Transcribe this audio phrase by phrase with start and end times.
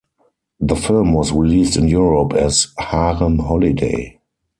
[0.59, 4.19] The film was released in Europe as "Harem Holiday".